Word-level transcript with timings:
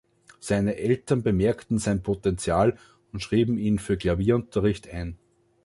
Seine 0.39 0.77
Eltern 0.77 1.21
bemerkten 1.21 1.77
sein 1.77 2.01
Potential 2.01 2.75
und 3.13 3.21
schrieben 3.21 3.59
ihn 3.59 3.77
für 3.77 3.97
Klavierunterricht 3.97 4.89
ein. 4.89 5.19